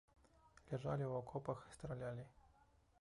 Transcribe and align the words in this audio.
Ляжалі 0.71 1.05
ў 1.07 1.13
акопах, 1.21 1.59
стралялі. 1.77 2.25